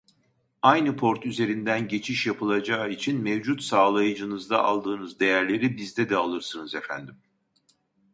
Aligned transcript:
Aynı 0.61 0.95
port 0.95 1.25
üzerinden 1.25 1.87
geçiş 1.87 2.27
yapılacağı 2.27 2.89
için 2.89 3.21
mevcut 3.21 3.61
sağlayıcınızda 3.63 4.63
aldığınız 4.63 5.19
değerleri 5.19 5.77
bizde 5.77 6.09
de 6.09 6.15
alırsınız 6.15 6.75
efendim 6.75 7.15